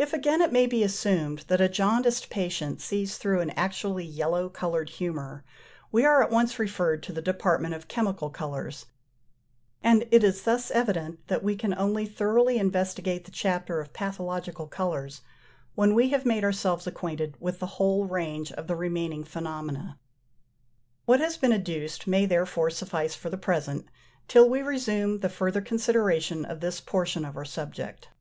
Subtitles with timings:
[0.00, 4.48] If again it may be assumed that a jaundiced patient sees through an actually yellow
[4.48, 5.44] coloured humour,
[5.92, 8.86] we are at once referred to the department of chemical colours,
[9.82, 14.66] and it is thus evident that we can only thoroughly investigate the chapter of pathological
[14.66, 15.20] colours
[15.74, 19.98] when we have made ourselves acquainted with the whole range of the remaining phenomena.
[21.04, 23.86] What has been adduced may therefore suffice for the present,
[24.28, 28.06] till we resume the further consideration of this portion of our subject.
[28.08, 28.16] 134.